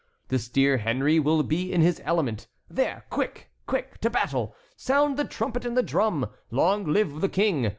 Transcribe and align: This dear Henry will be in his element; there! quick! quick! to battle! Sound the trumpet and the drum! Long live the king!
This 0.29 0.49
dear 0.49 0.77
Henry 0.77 1.19
will 1.19 1.43
be 1.43 1.71
in 1.71 1.81
his 1.81 2.01
element; 2.03 2.47
there! 2.67 3.05
quick! 3.11 3.51
quick! 3.67 3.99
to 4.01 4.09
battle! 4.09 4.55
Sound 4.75 5.15
the 5.15 5.25
trumpet 5.25 5.63
and 5.63 5.77
the 5.77 5.83
drum! 5.83 6.25
Long 6.49 6.85
live 6.85 7.21
the 7.21 7.29
king! 7.29 7.69